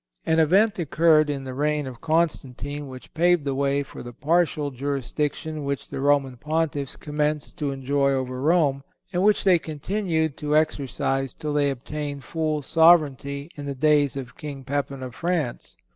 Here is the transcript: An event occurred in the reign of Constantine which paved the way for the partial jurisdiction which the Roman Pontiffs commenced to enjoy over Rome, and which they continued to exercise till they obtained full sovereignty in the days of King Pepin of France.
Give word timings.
An 0.25 0.39
event 0.39 0.79
occurred 0.79 1.29
in 1.29 1.43
the 1.43 1.53
reign 1.53 1.85
of 1.85 2.01
Constantine 2.01 2.87
which 2.87 3.13
paved 3.13 3.45
the 3.45 3.53
way 3.53 3.83
for 3.83 4.01
the 4.01 4.13
partial 4.13 4.71
jurisdiction 4.71 5.63
which 5.63 5.91
the 5.91 5.99
Roman 6.01 6.37
Pontiffs 6.37 6.95
commenced 6.95 7.59
to 7.59 7.69
enjoy 7.71 8.09
over 8.11 8.41
Rome, 8.41 8.83
and 9.13 9.21
which 9.21 9.43
they 9.43 9.59
continued 9.59 10.37
to 10.37 10.57
exercise 10.57 11.35
till 11.35 11.53
they 11.53 11.69
obtained 11.69 12.23
full 12.23 12.63
sovereignty 12.63 13.51
in 13.55 13.67
the 13.67 13.75
days 13.75 14.17
of 14.17 14.35
King 14.35 14.63
Pepin 14.63 15.03
of 15.03 15.13
France. 15.13 15.77